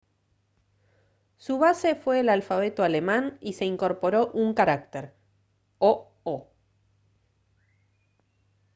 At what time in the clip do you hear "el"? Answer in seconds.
2.21-2.29